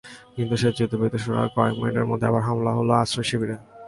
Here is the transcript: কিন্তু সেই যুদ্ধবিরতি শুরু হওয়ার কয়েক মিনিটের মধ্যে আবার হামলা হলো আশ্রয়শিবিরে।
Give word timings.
কিন্তু 0.35 0.55
সেই 0.61 0.73
যুদ্ধবিরতি 0.77 1.17
শুরু 1.23 1.35
হওয়ার 1.35 1.53
কয়েক 1.55 1.75
মিনিটের 1.81 2.09
মধ্যে 2.09 2.25
আবার 2.29 2.43
হামলা 2.47 2.71
হলো 2.77 2.93
আশ্রয়শিবিরে। 3.03 3.55